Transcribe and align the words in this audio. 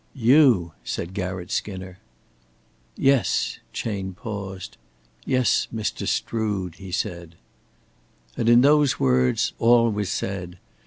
"You?" 0.15 0.73
said 0.83 1.13
Garratt 1.13 1.51
Skinner. 1.51 1.99
"Yes" 2.97 3.59
Chayne 3.71 4.13
paused. 4.15 4.75
"Yes, 5.27 5.67
Mr. 5.71 6.07
Strood," 6.07 6.73
he 6.77 6.91
said. 6.91 7.35
And 8.35 8.49
in 8.49 8.61
those 8.61 8.99
words 8.99 9.53
all 9.59 9.91
was 9.91 10.09
said. 10.09 10.57